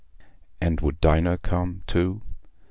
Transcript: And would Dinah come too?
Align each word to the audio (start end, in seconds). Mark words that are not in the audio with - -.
And 0.59 0.81
would 0.81 0.99
Dinah 0.99 1.37
come 1.37 1.83
too? 1.85 2.23